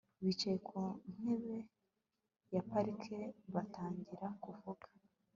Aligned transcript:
Bicaye 0.25 0.57
ku 0.67 0.77
ntebe 1.15 1.57
ya 2.53 2.61
parike 2.69 3.19
batangira 3.53 4.25
kuvuga 4.43 4.85